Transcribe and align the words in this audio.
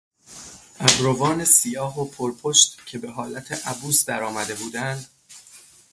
ابروان 0.79 1.45
سیاه 1.45 1.99
و 2.01 2.05
پر 2.05 2.31
پشت 2.31 2.81
که 2.85 2.97
به 2.99 3.11
حالت 3.11 3.67
عبوس 3.67 4.05
درآمده 4.05 4.55
بودند 4.55 5.05